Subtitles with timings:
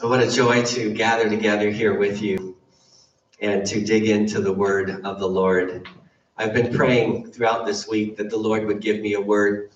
[0.00, 2.56] What a joy to gather together here with you
[3.40, 5.86] and to dig into the word of the Lord.
[6.40, 9.72] I've been praying throughout this week that the Lord would give me a word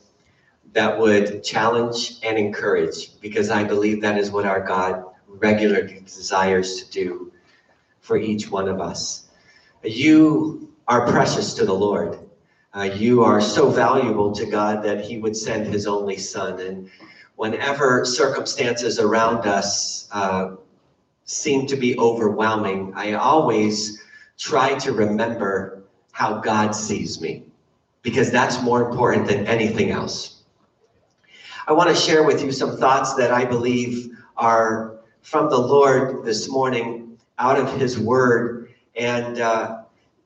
[0.72, 6.82] that would challenge and encourage because I believe that is what our God regularly desires
[6.82, 7.32] to do
[8.00, 9.28] for each one of us.
[9.82, 12.18] You are precious to the Lord.
[12.72, 16.58] Uh, you are so valuable to God that He would send His only Son.
[16.60, 16.90] And
[17.36, 20.52] whenever circumstances around us uh,
[21.24, 24.02] seem to be overwhelming, I always
[24.38, 25.83] try to remember
[26.14, 27.42] how God sees me,
[28.02, 30.44] because that's more important than anything else.
[31.66, 36.24] I want to share with you some thoughts that I believe are from the Lord
[36.24, 38.72] this morning out of His Word.
[38.94, 39.82] And uh,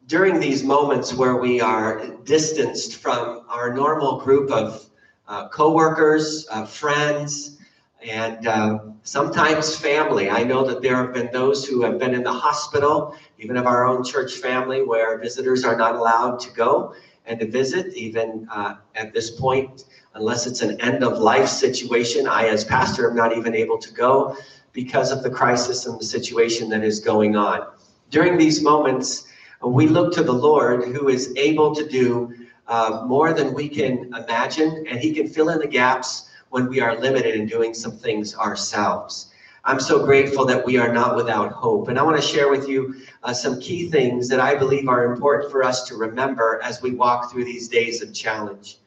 [0.09, 4.91] during these moments where we are distanced from our normal group of
[5.27, 7.58] uh, coworkers, uh, friends,
[8.02, 10.30] and uh, sometimes family.
[10.30, 13.66] I know that there have been those who have been in the hospital, even of
[13.66, 16.94] our own church family, where visitors are not allowed to go
[17.26, 22.26] and to visit, even uh, at this point, unless it's an end of life situation.
[22.28, 24.36] I, as pastor, am not even able to go
[24.72, 27.66] because of the crisis and the situation that is going on.
[28.10, 29.26] During these moments,
[29.62, 32.32] we look to the Lord who is able to do
[32.69, 36.80] uh, more than we can imagine, and He can fill in the gaps when we
[36.80, 39.32] are limited in doing some things ourselves.
[39.64, 41.88] I'm so grateful that we are not without hope.
[41.88, 45.12] And I want to share with you uh, some key things that I believe are
[45.12, 48.78] important for us to remember as we walk through these days of challenge.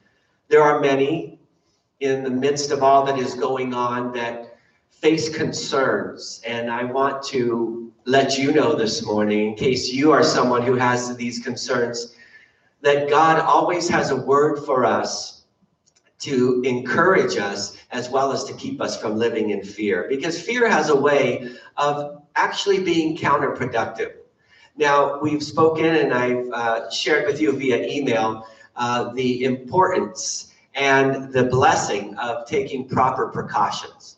[0.47, 1.39] There are many
[1.99, 4.57] in the midst of all that is going on that
[4.89, 6.41] face concerns.
[6.47, 10.75] And I want to let you know this morning, in case you are someone who
[10.75, 12.15] has these concerns,
[12.81, 15.40] that God always has a word for us
[16.21, 20.69] to encourage us as well as to keep us from living in fear because fear
[20.69, 24.13] has a way of actually being counterproductive.
[24.77, 31.33] Now, we've spoken and I've uh, shared with you via email uh, the importance and
[31.33, 34.17] the blessing of taking proper precautions.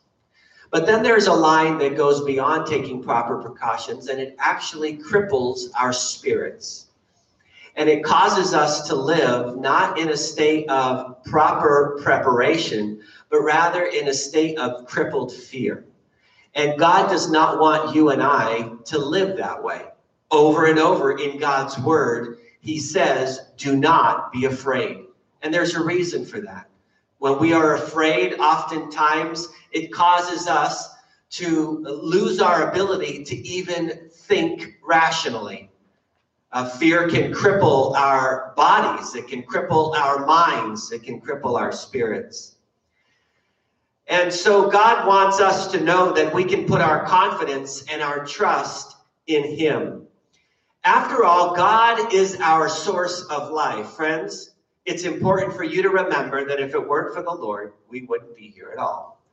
[0.69, 5.69] But then there's a line that goes beyond taking proper precautions and it actually cripples
[5.79, 6.82] our spirits.
[7.75, 13.85] And it causes us to live not in a state of proper preparation, but rather
[13.85, 15.85] in a state of crippled fear.
[16.53, 19.85] And God does not want you and I to live that way.
[20.29, 25.05] Over and over in God's word, he says, do not be afraid.
[25.41, 26.69] And there's a reason for that.
[27.17, 30.89] When we are afraid, oftentimes it causes us
[31.31, 35.71] to lose our ability to even think rationally.
[36.53, 41.71] Uh, fear can cripple our bodies, it can cripple our minds, it can cripple our
[41.71, 42.57] spirits.
[44.05, 48.23] And so God wants us to know that we can put our confidence and our
[48.23, 50.05] trust in Him.
[50.83, 53.87] After all, God is our source of life.
[53.91, 54.51] Friends,
[54.85, 58.35] it's important for you to remember that if it weren't for the Lord, we wouldn't
[58.35, 59.23] be here at all.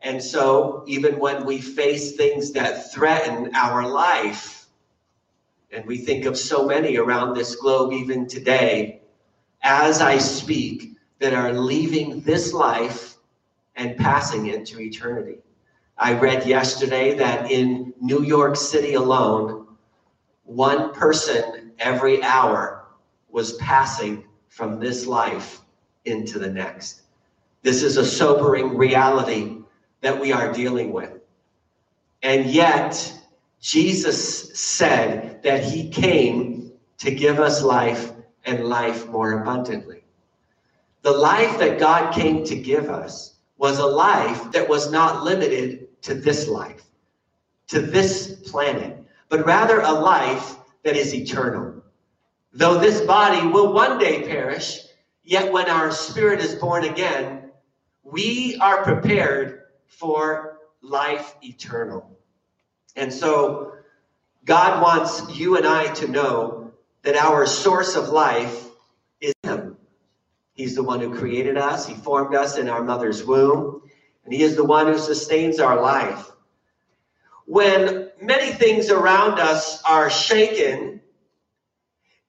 [0.00, 4.55] And so, even when we face things that threaten our life,
[5.70, 9.00] and we think of so many around this globe, even today,
[9.62, 13.16] as I speak, that are leaving this life
[13.74, 15.38] and passing into eternity.
[15.98, 19.66] I read yesterday that in New York City alone,
[20.44, 22.86] one person every hour
[23.30, 25.60] was passing from this life
[26.04, 27.02] into the next.
[27.62, 29.58] This is a sobering reality
[30.00, 31.12] that we are dealing with.
[32.22, 33.12] And yet,
[33.66, 38.12] Jesus said that he came to give us life
[38.44, 40.04] and life more abundantly.
[41.02, 46.00] The life that God came to give us was a life that was not limited
[46.02, 46.84] to this life,
[47.66, 51.82] to this planet, but rather a life that is eternal.
[52.52, 54.82] Though this body will one day perish,
[55.24, 57.50] yet when our spirit is born again,
[58.04, 62.15] we are prepared for life eternal.
[62.96, 63.74] And so
[64.44, 66.72] God wants you and I to know
[67.02, 68.66] that our source of life
[69.20, 69.76] is Him.
[70.54, 73.82] He's the one who created us, He formed us in our mother's womb,
[74.24, 76.32] and He is the one who sustains our life.
[77.44, 81.00] When many things around us are shaken,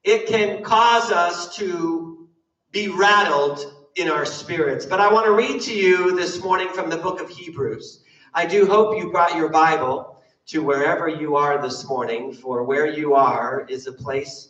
[0.03, 2.27] it can cause us to
[2.71, 3.59] be rattled
[3.95, 4.85] in our spirits.
[4.85, 8.03] But I want to read to you this morning from the book of Hebrews.
[8.33, 10.16] I do hope you brought your Bible
[10.47, 14.49] to wherever you are this morning, for where you are is a place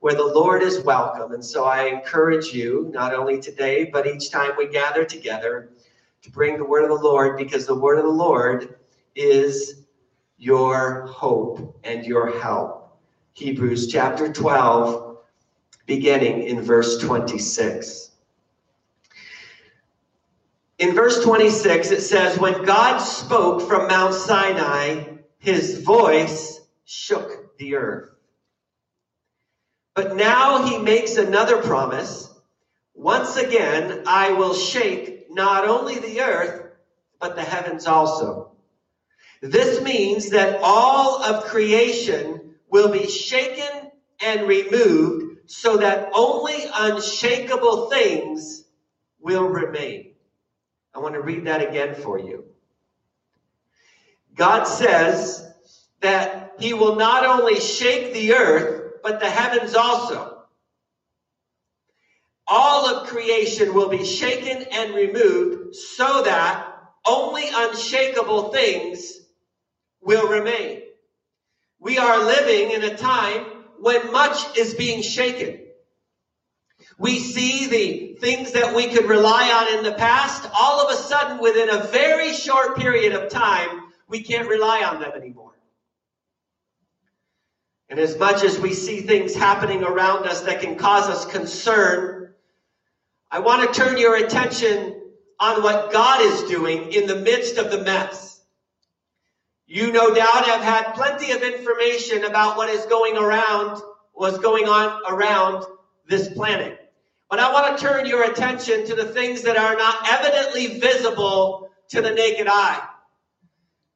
[0.00, 1.32] where the Lord is welcome.
[1.32, 5.70] And so I encourage you, not only today, but each time we gather together,
[6.22, 8.76] to bring the word of the Lord, because the word of the Lord
[9.14, 9.84] is
[10.38, 12.96] your hope and your help.
[13.34, 15.18] Hebrews chapter 12,
[15.84, 18.12] beginning in verse 26.
[20.78, 25.13] In verse 26, it says, When God spoke from Mount Sinai,
[25.44, 28.10] his voice shook the earth.
[29.94, 32.28] But now he makes another promise.
[32.94, 36.72] Once again, I will shake not only the earth,
[37.20, 38.52] but the heavens also.
[39.42, 43.90] This means that all of creation will be shaken
[44.20, 48.64] and removed so that only unshakable things
[49.20, 50.14] will remain.
[50.94, 52.46] I want to read that again for you.
[54.34, 55.48] God says
[56.00, 60.42] that he will not only shake the earth, but the heavens also.
[62.46, 66.66] All of creation will be shaken and removed so that
[67.06, 69.12] only unshakable things
[70.02, 70.82] will remain.
[71.78, 73.44] We are living in a time
[73.78, 75.60] when much is being shaken.
[76.98, 80.48] We see the things that we could rely on in the past.
[80.58, 85.00] All of a sudden, within a very short period of time, we can't rely on
[85.00, 85.52] them anymore.
[87.88, 92.34] And as much as we see things happening around us that can cause us concern,
[93.30, 95.00] I want to turn your attention
[95.38, 98.40] on what God is doing in the midst of the mess.
[99.66, 103.80] You no doubt have had plenty of information about what is going around,
[104.12, 105.64] what's going on around
[106.06, 106.78] this planet.
[107.30, 111.70] But I want to turn your attention to the things that are not evidently visible
[111.88, 112.86] to the naked eye.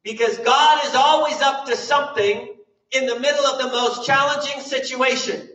[0.03, 2.55] Because God is always up to something
[2.91, 5.47] in the middle of the most challenging situation.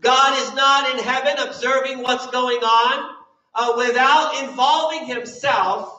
[0.00, 3.14] God is not in heaven observing what's going on
[3.54, 5.92] uh, without involving himself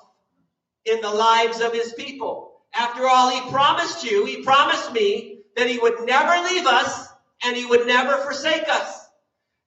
[0.85, 2.61] in the lives of his people.
[2.73, 7.07] After all, he promised you, he promised me that he would never leave us
[7.43, 9.07] and he would never forsake us.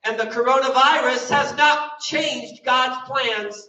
[0.05, 3.69] And the coronavirus has not changed God's plans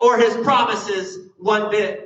[0.00, 2.05] or his promises one bit.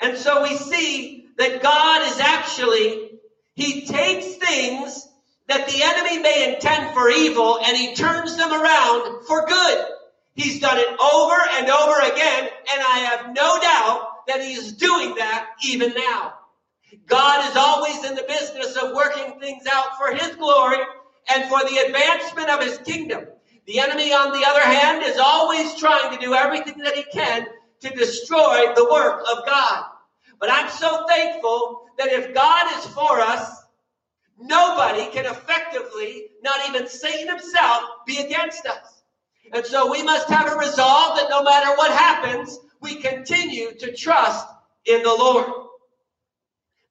[0.00, 3.10] And so we see that God is actually,
[3.54, 5.08] he takes things
[5.48, 9.86] that the enemy may intend for evil and he turns them around for good.
[10.34, 14.72] He's done it over and over again, and I have no doubt that he is
[14.72, 16.34] doing that even now.
[17.06, 20.78] God is always in the business of working things out for his glory
[21.34, 23.26] and for the advancement of his kingdom.
[23.66, 27.46] The enemy, on the other hand, is always trying to do everything that he can
[27.80, 29.84] to destroy the work of God.
[30.40, 33.64] But I'm so thankful that if God is for us,
[34.38, 39.02] nobody can effectively, not even Satan himself, be against us.
[39.52, 43.94] And so we must have a resolve that no matter what happens, we continue to
[43.96, 44.46] trust
[44.86, 45.50] in the Lord.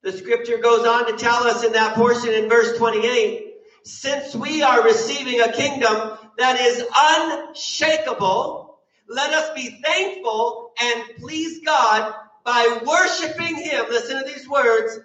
[0.02, 3.48] The scripture goes on to tell us in that portion in verse 28
[3.88, 8.67] since we are receiving a kingdom that is unshakable,
[9.08, 13.86] let us be thankful and please God by worshiping Him.
[13.90, 14.98] Listen to these words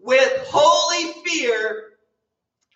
[0.00, 1.84] with holy fear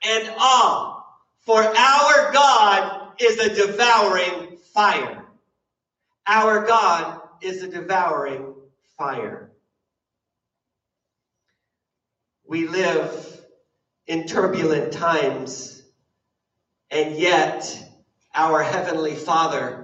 [0.04, 1.02] and awe,
[1.40, 5.24] for our God is a devouring fire.
[6.26, 8.54] Our God is a devouring
[8.96, 9.52] fire.
[12.46, 13.40] We live
[14.06, 15.82] in turbulent times.
[16.90, 17.78] And yet,
[18.34, 19.81] our Heavenly Father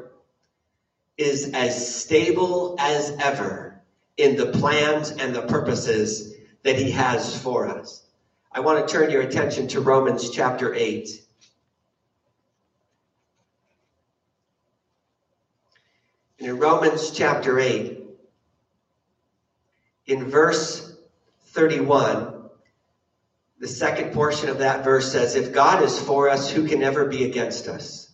[1.18, 3.82] is as stable as ever
[4.16, 8.06] in the plans and the purposes that He has for us.
[8.52, 11.08] I want to turn your attention to Romans chapter 8.
[16.38, 18.04] In Romans chapter 8,
[20.06, 20.96] in verse
[21.48, 22.48] 31,
[23.58, 27.06] the second portion of that verse says, If God is for us, who can ever
[27.06, 28.07] be against us?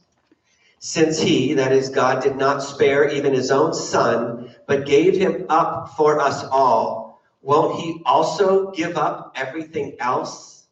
[0.87, 5.47] Since he, that is God, did not spare even his own son, but gave him
[5.49, 10.67] up for us all, won't he also give up everything else?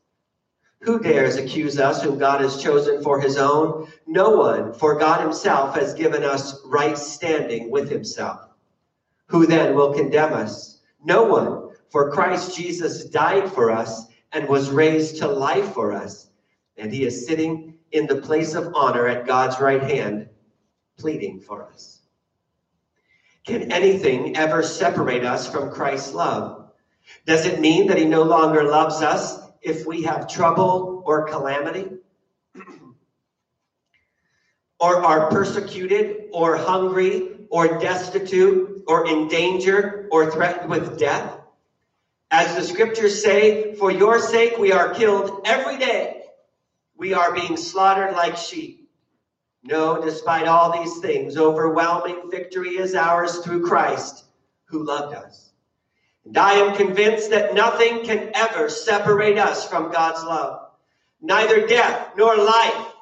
[0.80, 3.90] Who dares accuse us whom God has chosen for his own?
[4.06, 8.50] No one, for God himself has given us right standing with himself.
[9.28, 10.82] Who then will condemn us?
[11.02, 16.28] No one, for Christ Jesus died for us and was raised to life for us.
[16.76, 20.28] And he is sitting in the place of honor at God's right hand,
[20.98, 22.00] pleading for us.
[23.44, 26.70] Can anything ever separate us from Christ's love?
[27.26, 31.90] Does it mean that he no longer loves us if we have trouble or calamity?
[34.80, 41.38] or are persecuted or hungry or destitute or in danger or threatened with death?
[42.30, 46.21] As the scriptures say, for your sake we are killed every day.
[46.96, 48.88] We are being slaughtered like sheep.
[49.64, 54.24] No, despite all these things, overwhelming victory is ours through Christ
[54.64, 55.52] who loved us.
[56.24, 60.68] And I am convinced that nothing can ever separate us from God's love.
[61.20, 62.92] Neither death nor life,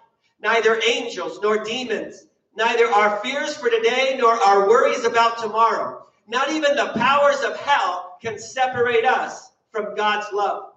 [0.42, 6.50] neither angels nor demons, neither our fears for today nor our worries about tomorrow, not
[6.50, 10.72] even the powers of hell can separate us from God's love.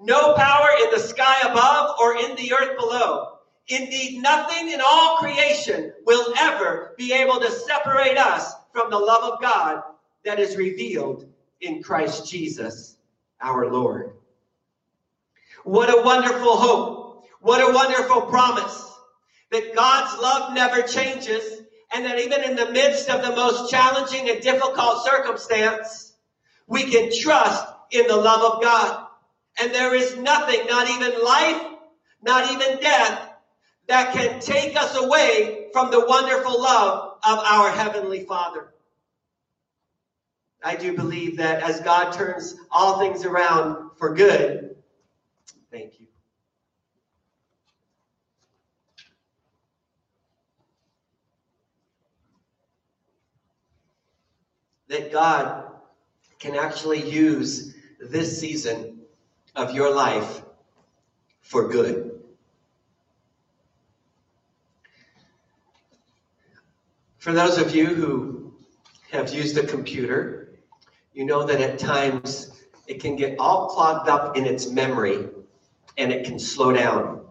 [0.00, 1.33] No power in the sky
[2.16, 3.38] in the earth below.
[3.68, 9.32] Indeed, nothing in all creation will ever be able to separate us from the love
[9.32, 9.82] of God
[10.24, 11.26] that is revealed
[11.60, 12.96] in Christ Jesus,
[13.40, 14.12] our Lord.
[15.64, 17.24] What a wonderful hope.
[17.40, 18.90] What a wonderful promise
[19.50, 21.62] that God's love never changes
[21.94, 26.14] and that even in the midst of the most challenging and difficult circumstance,
[26.66, 29.06] we can trust in the love of God.
[29.60, 31.73] And there is nothing, not even life,
[32.24, 33.30] not even death,
[33.86, 38.72] that can take us away from the wonderful love of our Heavenly Father.
[40.62, 44.76] I do believe that as God turns all things around for good,
[45.70, 46.06] thank you.
[54.88, 55.64] That God
[56.38, 59.00] can actually use this season
[59.54, 60.43] of your life
[61.44, 62.10] for good.
[67.18, 68.54] For those of you who
[69.12, 70.58] have used a computer,
[71.12, 75.28] you know that at times it can get all clogged up in its memory
[75.96, 77.26] and it can slow down.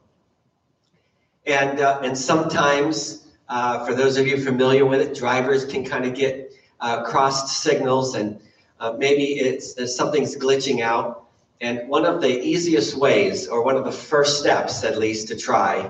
[1.46, 6.05] And, uh, and sometimes, uh, for those of you familiar with it, drivers can kind
[6.05, 8.39] of get uh, crossed signals and
[8.79, 11.23] uh, maybe it's, something's glitching out.
[11.63, 15.38] And one of the easiest ways, or one of the first steps at least to
[15.38, 15.89] try,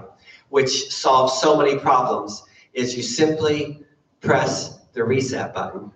[0.49, 2.43] which solves so many problems,
[2.75, 3.83] is you simply
[4.21, 5.91] press the reset button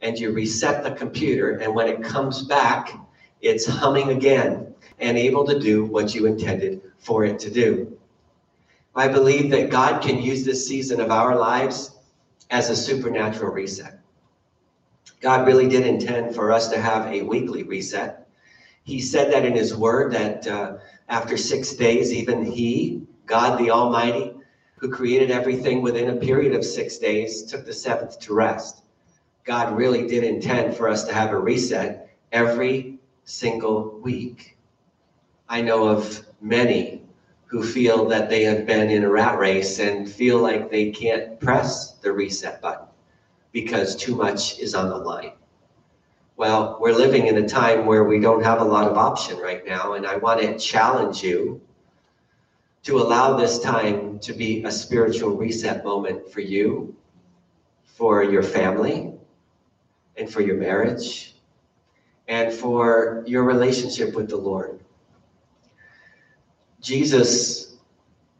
[0.00, 1.56] and you reset the computer.
[1.56, 2.92] And when it comes back,
[3.40, 7.98] it's humming again and able to do what you intended for it to do.
[8.94, 11.98] I believe that God can use this season of our lives
[12.50, 13.98] as a supernatural reset.
[15.20, 18.19] God really did intend for us to have a weekly reset.
[18.84, 23.70] He said that in His Word that uh, after six days, even He, God the
[23.70, 24.34] Almighty,
[24.76, 28.82] who created everything within a period of six days, took the seventh to rest.
[29.44, 34.56] God really did intend for us to have a reset every single week.
[35.48, 37.02] I know of many
[37.46, 41.38] who feel that they have been in a rat race and feel like they can't
[41.40, 42.86] press the reset button
[43.52, 45.32] because too much is on the line.
[46.40, 49.62] Well, we're living in a time where we don't have a lot of option right
[49.66, 51.60] now, and I want to challenge you
[52.84, 56.96] to allow this time to be a spiritual reset moment for you,
[57.84, 59.12] for your family,
[60.16, 61.34] and for your marriage,
[62.26, 64.80] and for your relationship with the Lord.
[66.80, 67.76] Jesus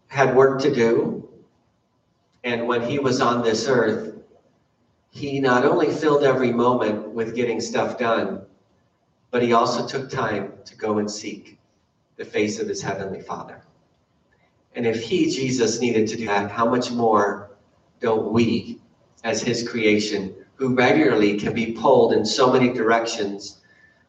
[0.07, 1.28] had work to do,
[2.45, 4.10] and when he was on this earth,
[5.11, 8.43] he not only filled every moment with getting stuff done,
[9.31, 11.59] but he also took time to go and seek
[12.17, 13.62] the face of his heavenly Father.
[14.75, 17.50] And if he, Jesus, needed to do that, how much more
[18.00, 18.81] don't we,
[19.25, 23.61] as his creation, who regularly can be pulled in so many directions,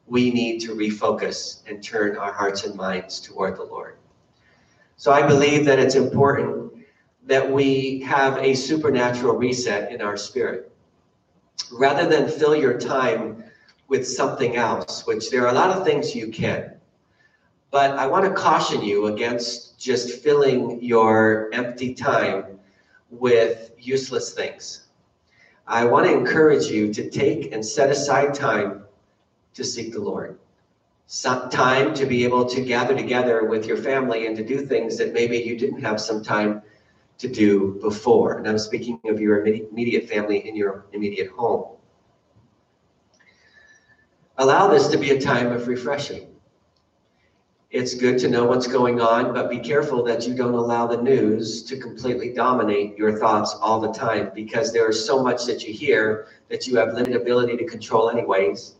[0.05, 3.97] we need to refocus and turn our hearts and minds toward the Lord.
[4.97, 6.73] So I believe that it's important
[7.25, 10.70] that we have a supernatural reset in our spirit
[11.71, 13.43] rather than fill your time
[13.87, 16.75] with something else, which there are a lot of things you can.
[17.71, 22.59] But I want to caution you against just filling your empty time
[23.09, 24.87] with useless things.
[25.67, 28.83] I want to encourage you to take and set aside time
[29.53, 30.37] to seek the Lord.
[31.07, 34.97] Some time to be able to gather together with your family and to do things
[34.97, 36.61] that maybe you didn't have some time
[37.21, 38.39] to do before.
[38.39, 41.77] And I'm speaking of your immediate family in your immediate home.
[44.37, 46.27] Allow this to be a time of refreshing.
[47.69, 51.01] it's good to know what's going on, but be careful that you don't allow the
[51.01, 55.63] news to completely dominate your thoughts all the time because there is so much that
[55.63, 58.75] you hear that you have limited ability to control, anyways.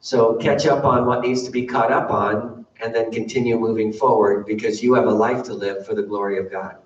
[0.00, 3.92] So catch up on what needs to be caught up on and then continue moving
[3.92, 6.76] forward because you have a life to live for the glory of God.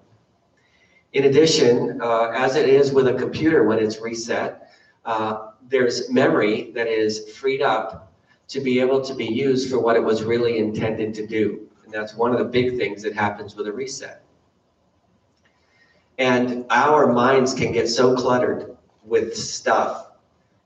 [1.12, 4.70] In addition, uh, as it is with a computer when it's reset,
[5.04, 8.12] uh, there's memory that is freed up
[8.48, 11.68] to be able to be used for what it was really intended to do.
[11.84, 14.22] And that's one of the big things that happens with a reset.
[16.18, 20.12] And our minds can get so cluttered with stuff.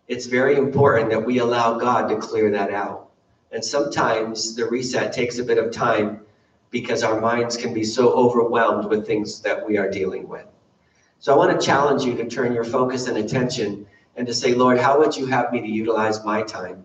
[0.08, 3.10] It's very important that we allow God to clear that out.
[3.52, 6.25] And sometimes the reset takes a bit of time
[6.70, 10.46] because our minds can be so overwhelmed with things that we are dealing with.
[11.18, 14.54] So I want to challenge you to turn your focus and attention and to say,
[14.54, 16.84] Lord, how would you have me to utilize my time?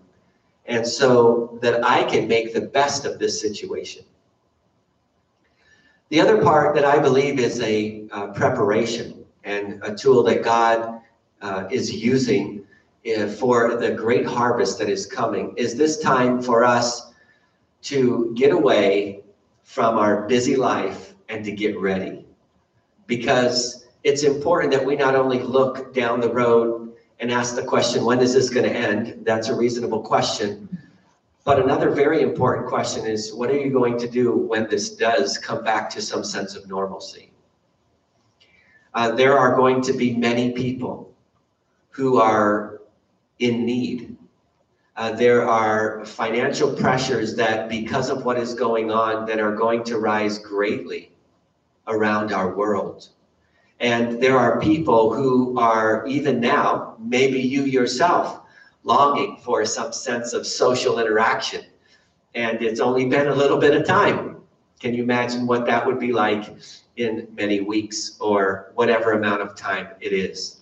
[0.65, 4.03] and so that I can make the best of this situation.
[6.09, 11.01] The other part that I believe is a uh, preparation and a tool that God
[11.41, 12.65] uh, is using
[13.17, 17.13] uh, for the great harvest that is coming is this time for us
[17.83, 19.20] to get away
[19.63, 22.25] from our busy life and to get ready.
[23.07, 28.03] Because it's important that we not only look down the road and ask the question,
[28.03, 29.25] when is this going to end?
[29.25, 30.67] That's a reasonable question.
[31.43, 35.37] But another very important question is, what are you going to do when this does
[35.37, 37.31] come back to some sense of normalcy?
[38.93, 41.13] Uh, there are going to be many people
[41.89, 42.81] who are
[43.39, 44.10] in need.
[45.01, 49.83] Uh, there are financial pressures that, because of what is going on, that are going
[49.83, 51.11] to rise greatly
[51.87, 53.09] around our world.
[53.79, 58.41] And there are people who are, even now, maybe you yourself,
[58.83, 61.65] longing for some sense of social interaction.
[62.35, 64.37] And it's only been a little bit of time.
[64.79, 66.55] Can you imagine what that would be like
[66.97, 70.61] in many weeks or whatever amount of time it is?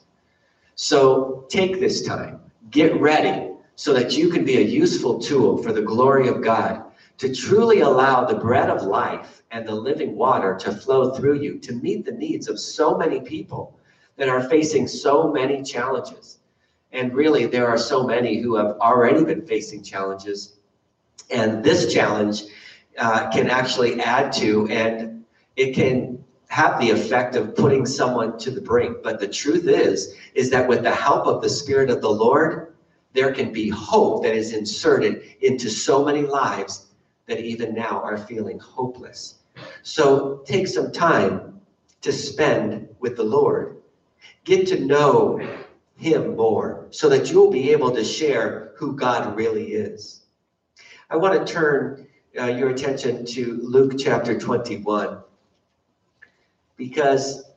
[0.76, 2.40] So take this time,
[2.72, 3.49] get ready
[3.80, 6.84] so that you can be a useful tool for the glory of God
[7.18, 11.58] to truly allow the bread of life and the living water to flow through you
[11.60, 13.80] to meet the needs of so many people
[14.18, 16.40] that are facing so many challenges.
[16.92, 20.58] And really, there are so many who have already been facing challenges.
[21.32, 22.44] And this challenge
[22.98, 25.24] uh, can actually add to, and
[25.56, 28.98] it can have the effect of putting someone to the brink.
[29.02, 32.70] But the truth is, is that with the help of the Spirit of the Lord,
[33.14, 36.88] there can be hope that is inserted into so many lives
[37.28, 39.40] that even now are feeling hopeless.
[39.84, 41.60] So take some time
[42.02, 43.78] to spend with the Lord.
[44.44, 45.40] Get to know
[45.98, 50.22] Him more so that you'll be able to share who God really is.
[51.10, 52.08] I want to turn
[52.40, 55.20] uh, your attention to Luke chapter 21
[56.78, 57.49] because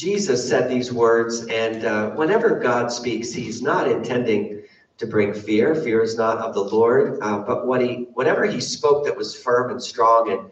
[0.00, 4.62] Jesus said these words, and uh, whenever God speaks, He's not intending
[4.96, 5.74] to bring fear.
[5.74, 9.36] Fear is not of the Lord, uh, but what he, whatever he spoke that was
[9.36, 10.50] firm and strong and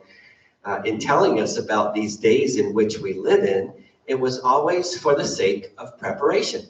[0.67, 3.73] uh, in telling us about these days in which we live in,
[4.07, 6.67] it was always for the sake of preparation.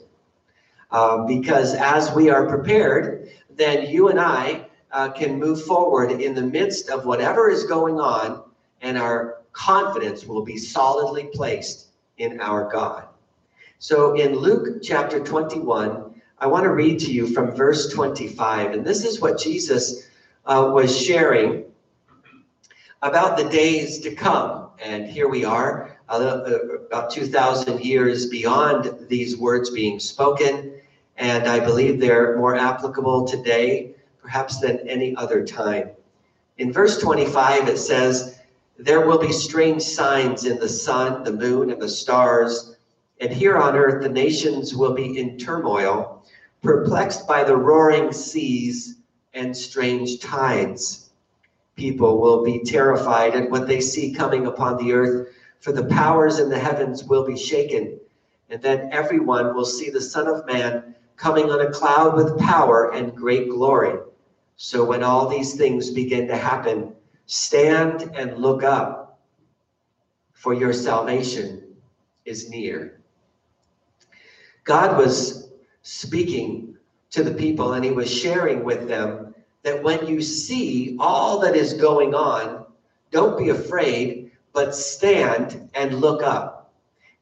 [0.93, 6.33] Uh, because as we are prepared, then you and I uh, can move forward in
[6.33, 8.45] the midst of whatever is going on,
[8.83, 11.88] and our confidence will be solidly placed
[12.19, 13.05] in our God.
[13.79, 18.73] So in Luke chapter 21, I want to read to you from verse 25.
[18.73, 20.09] And this is what Jesus
[20.47, 21.65] uh, was sharing
[23.03, 24.71] about the days to come.
[24.81, 26.43] And here we are, uh,
[26.87, 30.75] about 2,000 years beyond these words being spoken.
[31.17, 35.91] And I believe they're more applicable today, perhaps than any other time.
[36.59, 38.38] In verse 25, it says,
[38.81, 42.77] There will be strange signs in the sun, the moon, and the stars.
[43.21, 46.25] And here on earth, the nations will be in turmoil
[46.63, 48.99] perplexed by the roaring seas
[49.35, 51.11] and strange tides.
[51.75, 56.39] People will be terrified at what they see coming upon the earth, for the powers
[56.39, 57.99] in the heavens will be shaken.
[58.49, 62.93] And then everyone will see the Son of Man coming on a cloud with power
[62.93, 63.99] and great glory.
[64.57, 66.95] So when all these things begin to happen,
[67.29, 69.21] stand and look up,
[70.33, 71.77] for your salvation
[72.25, 73.01] is near.
[74.65, 75.51] God was
[75.83, 76.77] speaking
[77.11, 81.55] to the people and he was sharing with them that when you see all that
[81.55, 82.65] is going on,
[83.11, 86.58] don't be afraid, but stand and look up.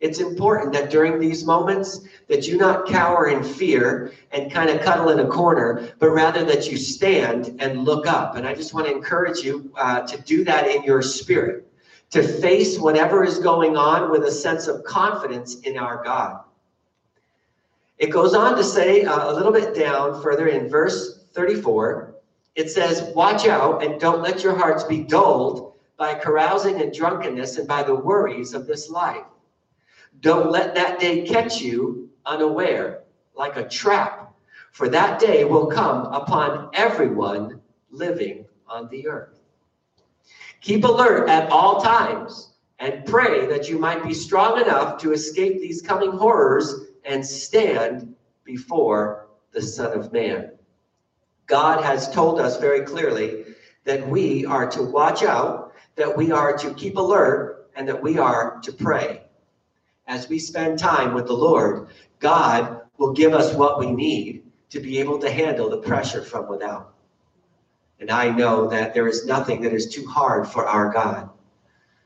[0.00, 4.82] It's important that during these moments that you not cower in fear and kind of
[4.82, 8.36] cuddle in a corner, but rather that you stand and look up.
[8.36, 11.66] And I just want to encourage you uh, to do that in your spirit,
[12.10, 16.42] to face whatever is going on with a sense of confidence in our God.
[17.96, 22.14] It goes on to say uh, a little bit down further in verse 34,
[22.54, 27.56] it says, Watch out and don't let your hearts be dulled by carousing and drunkenness
[27.56, 29.24] and by the worries of this life
[30.26, 33.04] don't let that day catch you unaware,
[33.36, 34.34] like a trap,
[34.72, 37.60] for that day will come upon everyone
[37.92, 39.38] living on the earth.
[40.60, 45.60] Keep alert at all times and pray that you might be strong enough to escape
[45.60, 48.12] these coming horrors and stand
[48.42, 50.50] before the Son of Man.
[51.46, 53.44] God has told us very clearly
[53.84, 58.18] that we are to watch out, that we are to keep alert, and that we
[58.18, 59.22] are to pray
[60.06, 61.88] as we spend time with the Lord,
[62.20, 66.48] God will give us what we need to be able to handle the pressure from
[66.48, 66.94] without.
[68.00, 71.30] And I know that there is nothing that is too hard for our God.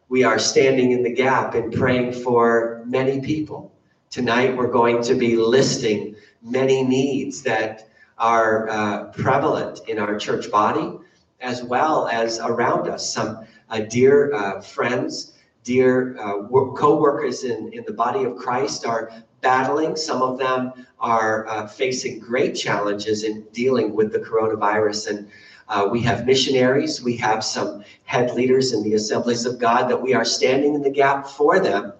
[0.08, 3.72] We are standing in the gap and praying for many people.
[4.10, 10.50] Tonight, we're going to be listing many needs that are uh, prevalent in our church
[10.50, 10.98] body
[11.40, 13.12] as well as around us.
[13.12, 15.32] Some uh, dear uh, friends
[15.64, 16.42] dear uh,
[16.74, 19.96] co-workers in, in the body of Christ are battling.
[19.96, 25.10] Some of them are uh, facing great challenges in dealing with the coronavirus.
[25.10, 25.30] And
[25.68, 30.00] uh, we have missionaries, we have some head leaders in the assemblies of God that
[30.00, 31.92] we are standing in the gap for them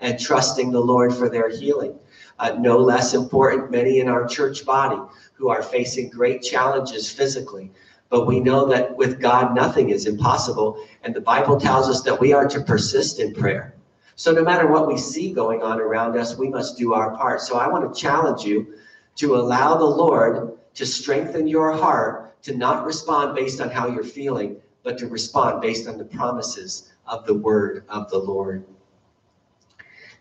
[0.00, 1.98] and trusting the Lord for their healing.
[2.38, 5.00] Uh, no less important, many in our church body
[5.34, 7.70] who are facing great challenges physically.
[8.12, 10.86] But we know that with God, nothing is impossible.
[11.02, 13.74] And the Bible tells us that we are to persist in prayer.
[14.16, 17.40] So no matter what we see going on around us, we must do our part.
[17.40, 18.74] So I want to challenge you
[19.16, 24.04] to allow the Lord to strengthen your heart to not respond based on how you're
[24.04, 28.66] feeling, but to respond based on the promises of the word of the Lord.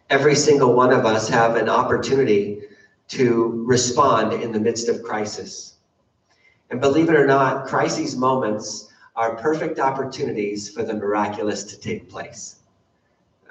[0.09, 2.61] Every single one of us have an opportunity
[3.09, 5.71] to respond in the midst of crisis.
[6.71, 12.09] And believe it or not, crises moments are perfect opportunities for the miraculous to take
[12.09, 12.61] place.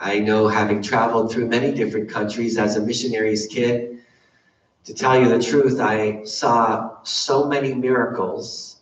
[0.01, 3.99] I know having traveled through many different countries as a missionary's kid,
[4.85, 8.81] to tell you the truth, I saw so many miracles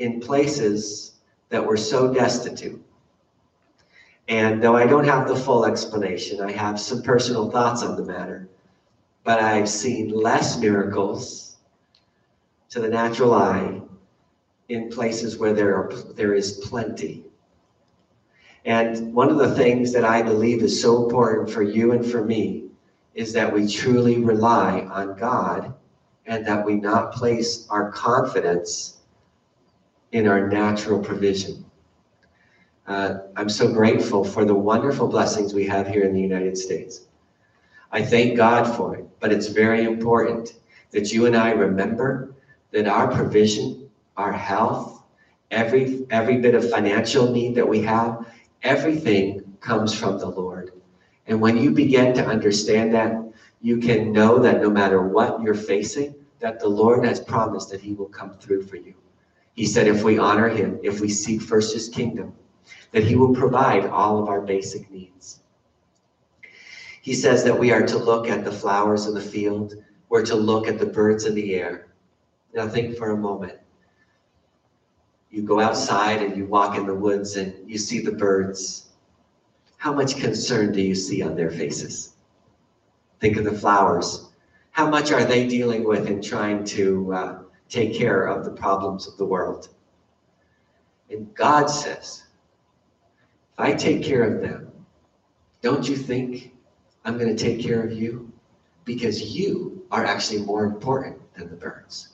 [0.00, 2.84] in places that were so destitute.
[4.26, 8.04] And though I don't have the full explanation, I have some personal thoughts on the
[8.04, 8.48] matter.
[9.22, 11.51] But I've seen less miracles
[12.72, 13.82] to the natural eye
[14.70, 17.22] in places where there are there is plenty.
[18.64, 22.24] And one of the things that I believe is so important for you and for
[22.24, 22.70] me
[23.14, 25.74] is that we truly rely on God
[26.24, 29.02] and that we not place our confidence
[30.12, 31.66] in our natural provision.
[32.86, 37.08] Uh, I'm so grateful for the wonderful blessings we have here in the United States.
[37.90, 40.54] I thank God for it, but it's very important
[40.92, 42.31] that you and I remember
[42.72, 45.02] that our provision, our health,
[45.50, 48.26] every every bit of financial need that we have,
[48.62, 50.72] everything comes from the Lord.
[51.26, 53.22] And when you begin to understand that,
[53.60, 57.80] you can know that no matter what you're facing, that the Lord has promised that
[57.80, 58.94] he will come through for you.
[59.54, 62.34] He said if we honor him, if we seek first his kingdom,
[62.90, 65.40] that he will provide all of our basic needs.
[67.02, 69.74] He says that we are to look at the flowers of the field,
[70.08, 71.91] we're to look at the birds in the air,
[72.54, 73.58] now think for a moment.
[75.30, 78.90] You go outside and you walk in the woods and you see the birds.
[79.78, 82.14] How much concern do you see on their faces?
[83.20, 84.28] Think of the flowers.
[84.72, 87.38] How much are they dealing with in trying to uh,
[87.68, 89.68] take care of the problems of the world?
[91.10, 92.24] And God says,
[93.52, 94.72] if I take care of them,
[95.62, 96.54] don't you think
[97.04, 98.30] I'm going to take care of you?
[98.84, 102.11] Because you are actually more important than the birds.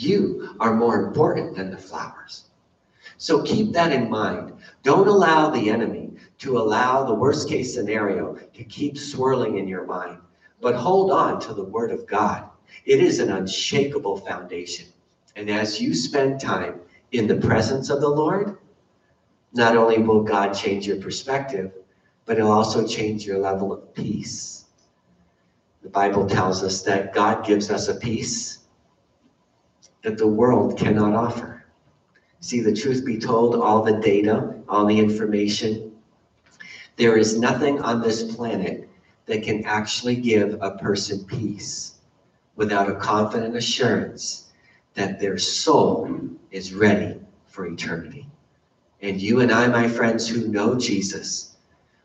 [0.00, 2.44] You are more important than the flowers.
[3.18, 4.54] So keep that in mind.
[4.82, 9.84] Don't allow the enemy to allow the worst case scenario to keep swirling in your
[9.84, 10.16] mind,
[10.58, 12.48] but hold on to the word of God.
[12.86, 14.86] It is an unshakable foundation.
[15.36, 16.80] And as you spend time
[17.12, 18.56] in the presence of the Lord,
[19.52, 21.72] not only will God change your perspective,
[22.24, 24.64] but it'll also change your level of peace.
[25.82, 28.59] The Bible tells us that God gives us a peace
[30.02, 31.64] that the world cannot offer.
[32.40, 35.92] See, the truth be told, all the data, all the information,
[36.96, 38.88] there is nothing on this planet
[39.26, 41.98] that can actually give a person peace
[42.56, 44.48] without a confident assurance
[44.94, 46.18] that their soul
[46.50, 48.26] is ready for eternity.
[49.02, 51.56] And you and I, my friends who know Jesus,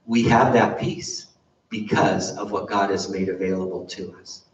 [0.06, 1.28] we have that peace
[1.70, 4.46] because of what God has made available to us.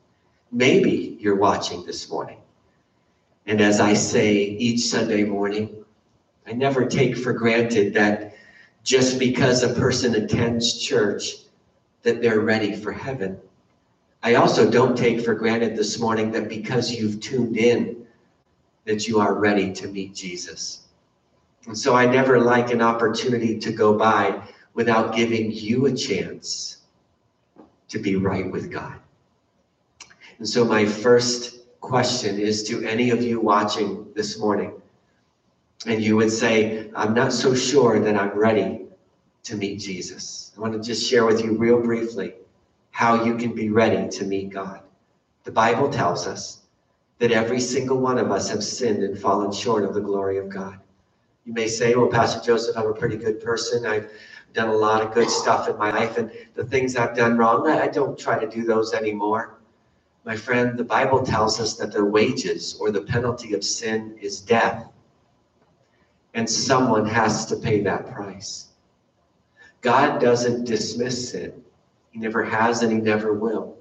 [0.52, 2.41] Maybe you're watching this morning.
[3.46, 5.84] And as I say each Sunday morning,
[6.48, 8.36] I never take for granted that
[8.84, 11.36] just because a person attends church,
[12.04, 13.40] that they're ready for heaven.
[14.24, 18.06] I also don't take for granted this morning that because you've tuned in,
[18.86, 20.88] that you are ready to meet Jesus.
[21.68, 24.42] And so I never like an opportunity to go by
[24.74, 26.78] without giving you a chance
[27.90, 28.96] to be right with God.
[30.40, 31.61] And so my first
[31.92, 34.72] question is to any of you watching this morning,
[35.86, 38.86] and you would say, I'm not so sure that I'm ready
[39.44, 40.54] to meet Jesus.
[40.56, 42.36] I want to just share with you real briefly
[42.92, 44.80] how you can be ready to meet God.
[45.44, 46.62] The Bible tells us
[47.20, 50.48] that every single one of us have sinned and fallen short of the glory of
[50.48, 50.80] God.
[51.46, 53.86] You may say, well, Pastor Joseph, I'm a pretty good person.
[53.86, 54.10] I've
[54.54, 57.68] done a lot of good stuff in my life, and the things I've done wrong,
[57.68, 59.58] I don't try to do those anymore.
[60.24, 64.40] My friend, the Bible tells us that the wages or the penalty of sin is
[64.40, 64.88] death,
[66.34, 68.68] and someone has to pay that price.
[69.82, 71.64] God doesn't dismiss sin.
[72.12, 73.78] He never has and he never will.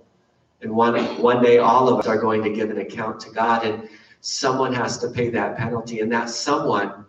[0.63, 3.65] And one, one day all of us are going to give an account to God
[3.65, 3.89] and
[4.21, 6.01] someone has to pay that penalty.
[6.01, 7.05] And that someone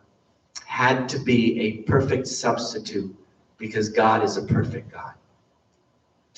[0.65, 3.15] had to be a perfect substitute
[3.57, 5.13] because God is a perfect God.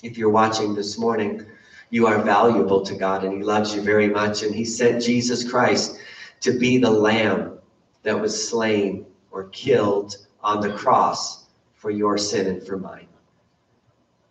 [0.02, 1.46] If you're watching this morning,
[1.94, 4.42] you are valuable to God and he loves you very much.
[4.42, 6.00] And he sent Jesus Christ
[6.40, 7.60] to be the lamb
[8.02, 13.06] that was slain or killed on the cross for your sin and for mine.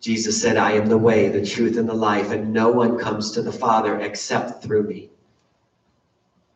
[0.01, 3.31] Jesus said, I am the way, the truth, and the life, and no one comes
[3.31, 5.11] to the Father except through me.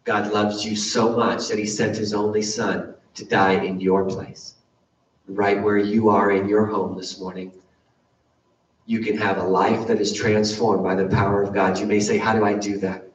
[0.03, 4.05] God loves you so much that he sent his only son to die in your
[4.07, 4.55] place.
[5.29, 7.53] Right where you are in your home this morning,
[8.87, 11.79] you can have a life that is transformed by the power of God.
[11.79, 13.09] You may say, How do I do that?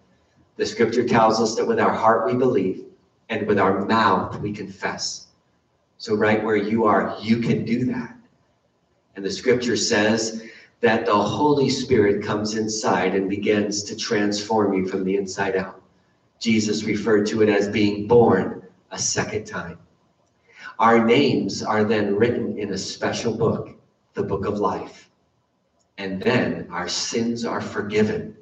[0.57, 2.85] The scripture tells us that with our heart we believe,
[3.29, 5.27] and with our mouth we confess.
[5.97, 8.15] So, right where you are, you can do that.
[9.15, 10.43] And the scripture says
[10.81, 15.81] that the Holy Spirit comes inside and begins to transform you from the inside out.
[16.39, 19.77] Jesus referred to it as being born a second time.
[20.79, 23.69] Our names are then written in a special book,
[24.15, 25.10] the book of life.
[25.97, 28.35] And then our sins are forgiven,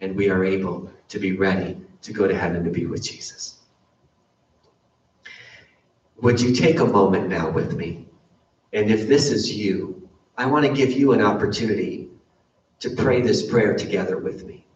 [0.00, 3.58] and we are able to be ready to go to heaven to be with Jesus.
[6.20, 8.06] Would you take a moment now with me?
[8.72, 10.08] And if this is you,
[10.38, 12.08] I want to give you an opportunity
[12.80, 14.66] to pray this prayer together with me.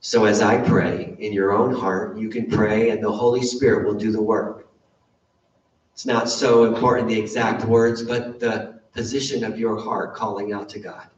[0.00, 3.86] So as I pray in your own heart, you can pray and the Holy Spirit
[3.86, 4.68] will do the work.
[5.94, 10.68] It's not so important the exact words, but the position of your heart calling out
[10.70, 11.08] to God.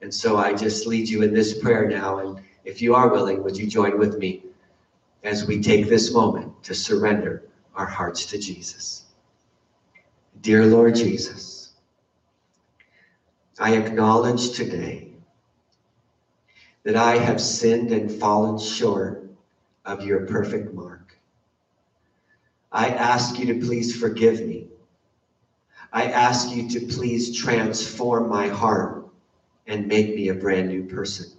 [0.00, 2.18] And so I just lead you in this prayer now.
[2.18, 4.44] And if you are willing, would you join with me
[5.22, 9.04] as we take this moment to surrender our hearts to Jesus.
[10.40, 11.72] Dear Lord Jesus,
[13.58, 15.08] I acknowledge today
[16.84, 19.30] that I have sinned and fallen short
[19.84, 21.18] of your perfect mark.
[22.72, 24.68] I ask you to please forgive me.
[25.92, 28.99] I ask you to please transform my heart
[29.70, 31.30] and make me a brand new person.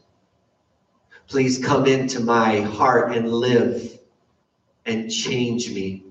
[1.28, 4.00] Please come into my heart and live
[4.86, 6.06] and change me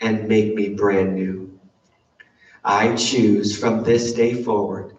[0.00, 1.60] and make me brand new.
[2.64, 4.96] I choose from this day forward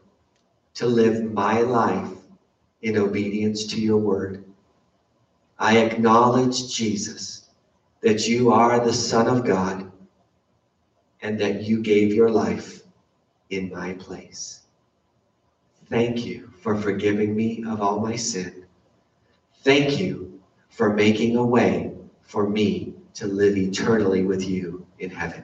[0.76, 2.12] to live my life
[2.84, 4.46] in obedience to your word.
[5.58, 7.50] I acknowledge, Jesus,
[8.02, 9.92] that you are the Son of God
[11.24, 12.84] and that you gave your life
[13.50, 14.62] in my place.
[15.90, 18.66] Thank you for forgiving me of all my sin.
[19.64, 25.44] Thank you for making a way for me to live eternally with you in heaven.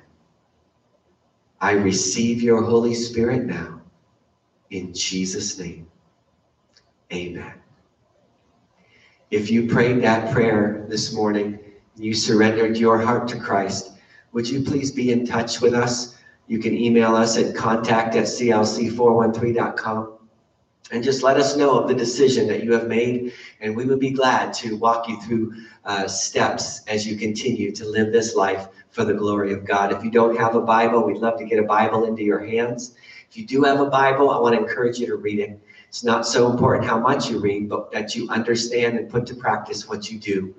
[1.60, 3.82] I receive your Holy Spirit now.
[4.70, 5.88] In Jesus' name,
[7.12, 7.54] amen.
[9.32, 11.60] If you prayed that prayer this morning,
[11.96, 13.94] you surrendered your heart to Christ,
[14.32, 16.18] would you please be in touch with us?
[16.48, 20.15] You can email us at contact at clc413.com
[20.92, 23.34] and just let us know of the decision that you have made.
[23.60, 27.86] And we would be glad to walk you through uh, steps as you continue to
[27.86, 29.92] live this life for the glory of God.
[29.92, 32.96] If you don't have a Bible, we'd love to get a Bible into your hands.
[33.30, 35.60] If you do have a Bible, I want to encourage you to read it.
[35.90, 39.36] It's not so important how much you read, but that you understand and put to
[39.36, 40.54] practice what you do.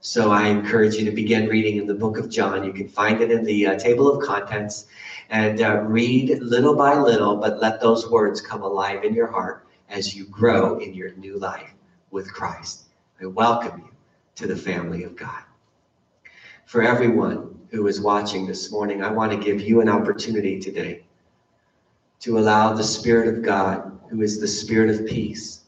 [0.00, 2.62] So I encourage you to begin reading in the book of John.
[2.62, 4.86] You can find it in the uh, table of contents
[5.30, 9.66] and uh, read little by little, but let those words come alive in your heart
[9.88, 11.74] as you grow in your new life
[12.10, 12.84] with Christ.
[13.20, 13.90] I welcome you
[14.36, 15.42] to the family of God.
[16.66, 21.04] For everyone who is watching this morning, I want to give you an opportunity today
[22.20, 25.64] to allow the Spirit of God, who is the Spirit of peace,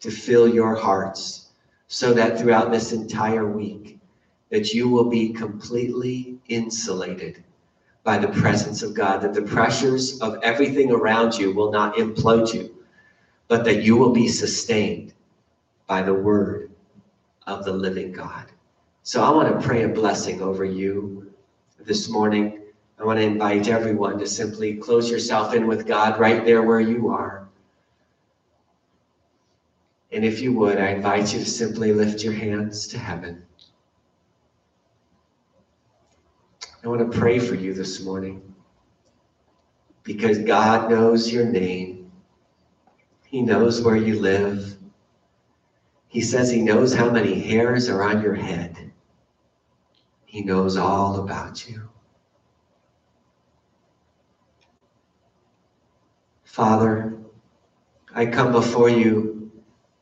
[0.00, 1.50] to fill your hearts
[1.86, 3.98] so that throughout this entire week
[4.50, 7.42] that you will be completely insulated
[8.04, 12.52] by the presence of God, that the pressures of everything around you will not implode
[12.52, 12.84] you,
[13.48, 15.14] but that you will be sustained
[15.86, 16.70] by the word
[17.46, 18.46] of the living God.
[19.04, 21.32] So I want to pray a blessing over you
[21.78, 22.60] this morning.
[22.98, 26.80] I want to invite everyone to simply close yourself in with God right there where
[26.80, 27.48] you are.
[30.12, 33.44] And if you would, I invite you to simply lift your hands to heaven.
[36.84, 38.54] I want to pray for you this morning
[40.02, 42.10] because God knows your name.
[43.24, 44.76] He knows where you live.
[46.08, 48.92] He says he knows how many hairs are on your head.
[50.26, 51.88] He knows all about you.
[56.44, 57.16] Father,
[58.14, 59.52] I come before you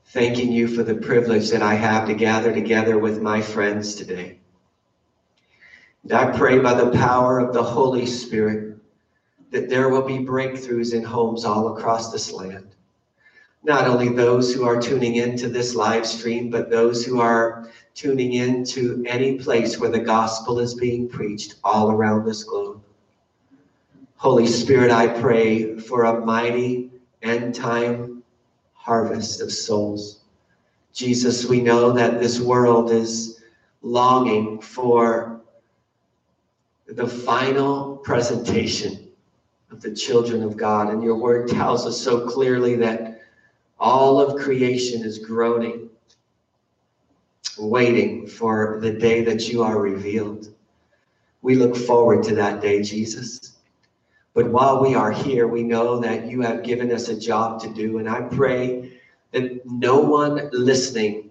[0.06, 4.39] thanking you for the privilege that I have to gather together with my friends today.
[6.04, 8.78] And I pray by the power of the Holy Spirit
[9.50, 12.74] that there will be breakthroughs in homes all across this land.
[13.62, 18.32] Not only those who are tuning into this live stream, but those who are tuning
[18.34, 22.82] in to any place where the gospel is being preached all around this globe.
[24.16, 26.90] Holy Spirit, I pray for a mighty
[27.22, 28.22] end time
[28.72, 30.20] harvest of souls.
[30.92, 33.42] Jesus, we know that this world is
[33.82, 35.39] longing for
[36.94, 39.08] the final presentation
[39.70, 40.92] of the children of God.
[40.92, 43.20] And your word tells us so clearly that
[43.78, 45.88] all of creation is groaning,
[47.58, 50.52] waiting for the day that you are revealed.
[51.42, 53.58] We look forward to that day, Jesus.
[54.34, 57.72] But while we are here, we know that you have given us a job to
[57.72, 57.98] do.
[57.98, 59.00] And I pray
[59.32, 61.30] that no one listening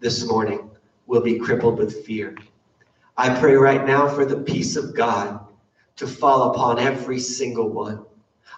[0.00, 0.70] this morning
[1.06, 2.36] will be crippled with fear.
[3.16, 5.40] I pray right now for the peace of God
[5.96, 8.04] to fall upon every single one.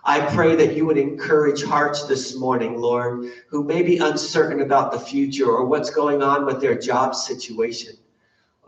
[0.05, 4.93] I pray that you would encourage hearts this morning, Lord, who may be uncertain about
[4.93, 7.97] the future or what's going on with their job situation.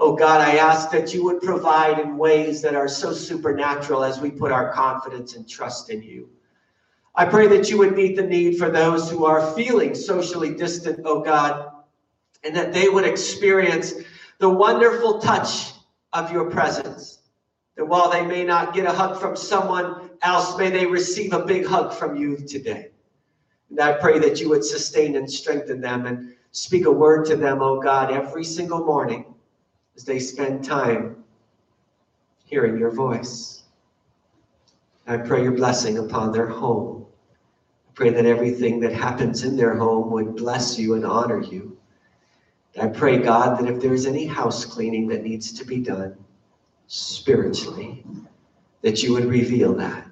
[0.00, 4.20] Oh God, I ask that you would provide in ways that are so supernatural as
[4.20, 6.28] we put our confidence and trust in you.
[7.14, 11.00] I pray that you would meet the need for those who are feeling socially distant,
[11.04, 11.70] oh God,
[12.42, 13.94] and that they would experience
[14.38, 15.72] the wonderful touch
[16.16, 17.20] of your presence.
[17.76, 21.44] That while they may not get a hug from someone else, may they receive a
[21.44, 22.90] big hug from you today.
[23.70, 27.36] And I pray that you would sustain and strengthen them and speak a word to
[27.36, 29.34] them, oh God, every single morning
[29.94, 31.22] as they spend time
[32.44, 33.64] hearing your voice.
[35.06, 37.06] I pray your blessing upon their home.
[37.88, 41.75] I pray that everything that happens in their home would bless you and honor you.
[42.80, 46.16] I pray, God, that if there's any house cleaning that needs to be done
[46.86, 48.04] spiritually,
[48.82, 50.06] that you would reveal that.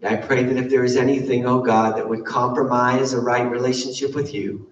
[0.00, 3.50] And I pray that if there is anything, oh God, that would compromise a right
[3.50, 4.70] relationship with you,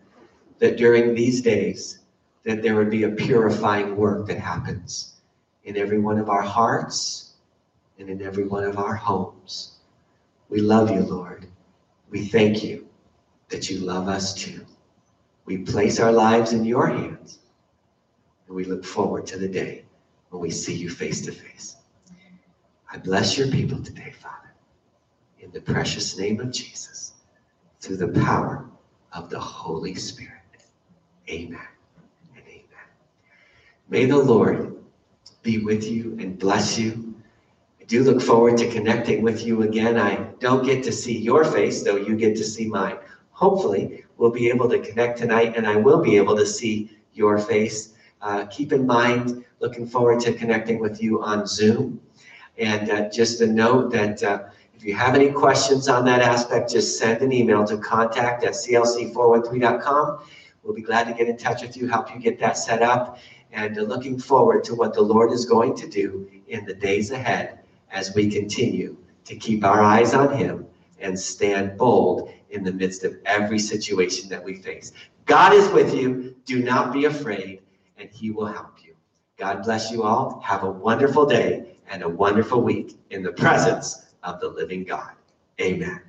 [0.59, 1.99] that during these days,
[2.45, 5.17] that there would be a purifying work that happens
[5.65, 7.35] in every one of our hearts
[7.99, 9.79] and in every one of our homes.
[10.49, 11.49] We love you, Lord.
[12.09, 12.89] We thank you
[13.49, 14.65] that you love us too.
[15.47, 17.39] We place our lives in your hands
[18.47, 19.85] and we look forward to the day
[20.31, 21.77] when we see you face to face.
[22.93, 24.53] I bless your people today, Father,
[25.41, 27.15] in the precious name of Jesus,
[27.81, 28.65] through the power
[29.13, 30.33] of the Holy Spirit.
[31.29, 31.61] Amen.
[32.35, 32.87] And amen.
[33.89, 34.77] May the Lord
[35.43, 37.15] be with you and bless you.
[37.81, 39.97] I do look forward to connecting with you again.
[39.99, 42.97] I don't get to see your face, though you get to see mine.
[43.31, 47.39] Hopefully, we'll be able to connect tonight and I will be able to see your
[47.39, 47.95] face.
[48.23, 52.01] Uh, keep in mind, looking forward to connecting with you on Zoom.
[52.59, 54.45] And uh, just a note that uh,
[54.75, 58.53] if you have any questions on that aspect, just send an email to contact at
[58.53, 60.19] clc413.com.
[60.63, 63.19] We'll be glad to get in touch with you, help you get that set up
[63.53, 67.61] and looking forward to what the Lord is going to do in the days ahead
[67.91, 70.67] as we continue to keep our eyes on Him
[71.01, 74.93] and stand bold in the midst of every situation that we face.
[75.27, 76.35] God is with you.
[76.45, 77.63] Do not be afraid,
[77.99, 78.95] and He will help you.
[79.37, 80.41] God bless you all.
[80.41, 85.13] Have a wonderful day and a wonderful week in the presence of the living God.
[85.61, 86.06] Amen.